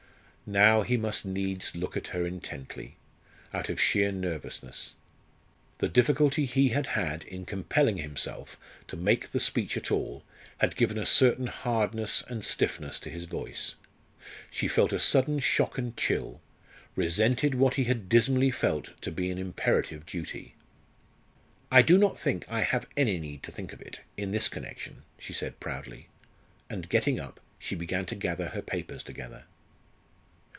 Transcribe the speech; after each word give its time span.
Now 0.47 0.81
he 0.81 0.97
must 0.97 1.23
needs 1.23 1.77
look 1.77 1.95
at 1.95 2.07
her 2.07 2.25
intently, 2.27 2.97
out 3.53 3.69
of 3.69 3.79
sheer 3.79 4.11
nervousness. 4.11 4.95
The 5.77 5.87
difficulty 5.87 6.43
he 6.45 6.67
had 6.69 6.87
had 6.87 7.23
in 7.23 7.45
compelling 7.45 7.99
himself 7.99 8.59
to 8.89 8.97
make 8.97 9.29
the 9.29 9.39
speech 9.39 9.77
at 9.77 9.91
all 9.93 10.25
had 10.57 10.75
given 10.75 10.97
a 10.97 11.05
certain 11.05 11.47
hardness 11.47 12.21
and 12.27 12.43
stiffness 12.43 12.99
to 13.01 13.09
his 13.09 13.23
voice. 13.27 13.75
She 14.49 14.67
felt 14.67 14.91
a 14.91 14.99
sudden 14.99 15.39
shock 15.39 15.77
and 15.77 15.95
chill 15.95 16.41
resented 16.97 17.55
what 17.55 17.75
he 17.75 17.85
had 17.85 18.09
dismally 18.09 18.51
felt 18.51 18.99
to 19.03 19.11
be 19.11 19.31
an 19.31 19.37
imperative 19.37 20.05
duty. 20.05 20.55
"I 21.71 21.81
do 21.81 21.97
not 21.97 22.19
think 22.19 22.43
I 22.49 22.63
have 22.63 22.89
any 22.97 23.19
need 23.19 23.41
to 23.43 23.53
think 23.53 23.71
of 23.71 23.79
it 23.81 24.01
in 24.17 24.31
this 24.31 24.49
connection," 24.49 25.03
she 25.17 25.31
said 25.31 25.61
proudly. 25.61 26.09
And 26.69 26.89
getting 26.89 27.21
up, 27.21 27.39
she 27.57 27.73
began 27.73 28.05
to 28.07 28.15
gather 28.15 28.47
her 28.49 28.61
papers 28.61 29.01
together. 29.01 29.45